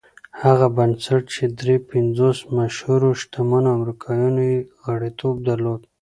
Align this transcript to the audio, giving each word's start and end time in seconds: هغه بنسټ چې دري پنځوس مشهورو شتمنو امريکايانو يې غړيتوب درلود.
هغه 0.41 0.67
بنسټ 0.77 1.21
چې 1.35 1.43
دري 1.59 1.77
پنځوس 1.91 2.37
مشهورو 2.57 3.09
شتمنو 3.21 3.69
امريکايانو 3.77 4.41
يې 4.51 4.57
غړيتوب 4.85 5.35
درلود. 5.47 5.81